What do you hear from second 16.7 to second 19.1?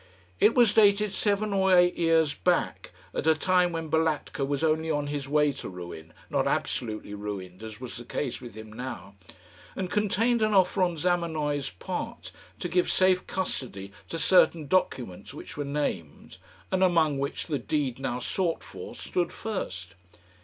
and among which the deed now sought for